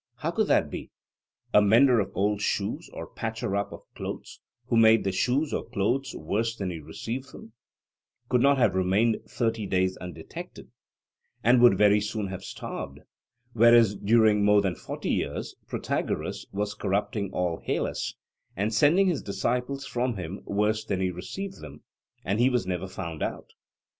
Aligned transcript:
How 0.15 0.31
could 0.31 0.47
that 0.47 0.71
be? 0.71 0.89
A 1.53 1.61
mender 1.61 1.99
of 1.99 2.09
old 2.15 2.41
shoes, 2.41 2.89
or 2.91 3.05
patcher 3.13 3.55
up 3.55 3.71
of 3.71 3.81
clothes, 3.93 4.39
who 4.65 4.75
made 4.75 5.03
the 5.03 5.11
shoes 5.11 5.53
or 5.53 5.63
clothes 5.63 6.15
worse 6.15 6.55
than 6.55 6.71
he 6.71 6.79
received 6.79 7.31
them, 7.33 7.53
could 8.27 8.41
not 8.41 8.57
have 8.57 8.73
remained 8.73 9.17
thirty 9.29 9.67
days 9.67 9.97
undetected, 9.97 10.71
and 11.43 11.61
would 11.61 11.77
very 11.77 12.01
soon 12.01 12.25
have 12.29 12.43
starved; 12.43 13.01
whereas 13.53 13.93
during 13.95 14.43
more 14.43 14.63
than 14.63 14.73
forty 14.73 15.11
years, 15.11 15.53
Protagoras 15.67 16.47
was 16.51 16.73
corrupting 16.73 17.29
all 17.31 17.61
Hellas, 17.63 18.15
and 18.55 18.73
sending 18.73 19.05
his 19.05 19.21
disciples 19.21 19.85
from 19.85 20.15
him 20.15 20.41
worse 20.45 20.83
than 20.83 20.99
he 20.99 21.11
received 21.11 21.61
them, 21.61 21.83
and 22.25 22.39
he 22.39 22.49
was 22.49 22.65
never 22.65 22.87
found 22.87 23.21
out. 23.21 23.51